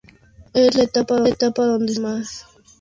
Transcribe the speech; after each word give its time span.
Es 0.55 0.73
la 0.73 0.85
etapa 0.85 1.15
donde 1.17 1.93
se 1.93 1.99
crece 2.01 2.01
más. 2.01 2.45